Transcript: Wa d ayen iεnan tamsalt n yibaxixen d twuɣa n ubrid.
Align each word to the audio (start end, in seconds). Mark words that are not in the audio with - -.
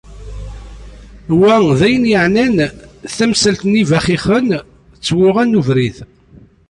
Wa 1.39 1.53
d 1.79 1.79
ayen 1.87 2.05
iεnan 2.11 2.55
tamsalt 3.17 3.61
n 3.65 3.71
yibaxixen 3.79 4.47
d 4.97 4.99
twuɣa 5.05 5.43
n 5.45 5.57
ubrid. 5.59 5.97